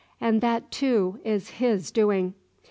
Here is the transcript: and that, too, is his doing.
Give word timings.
and 0.19 0.41
that, 0.41 0.71
too, 0.71 1.19
is 1.23 1.51
his 1.61 1.91
doing. 1.91 2.33